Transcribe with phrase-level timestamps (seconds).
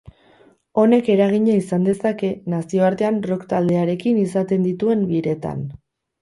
[0.83, 5.63] Honek eragina izan dezake nazioartean rock taldearekin izaten dituen biretan.